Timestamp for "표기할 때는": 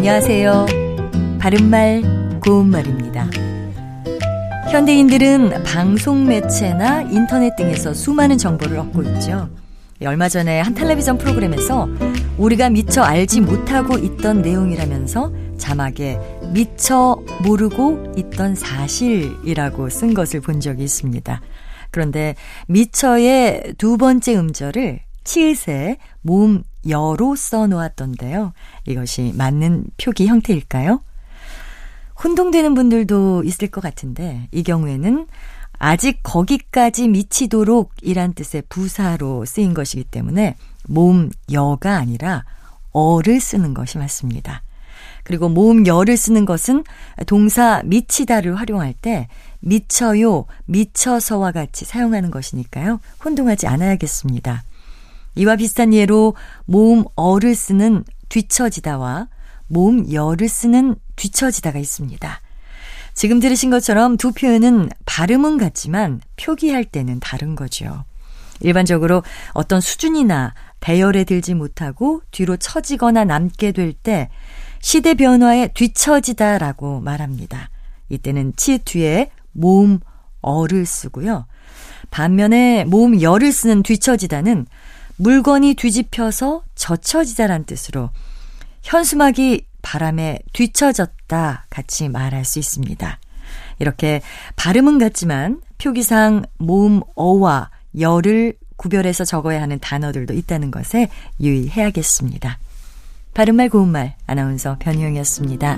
66.36-67.20